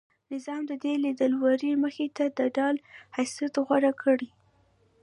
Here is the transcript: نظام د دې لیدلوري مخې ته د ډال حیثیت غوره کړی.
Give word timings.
نظام 0.33 0.61
د 0.67 0.71
دې 0.83 0.93
لیدلوري 1.03 1.71
مخې 1.83 2.05
ته 2.17 2.25
د 2.37 2.39
ډال 2.55 2.75
حیثیت 3.17 3.53
غوره 3.65 3.91
کړی. 4.03 4.29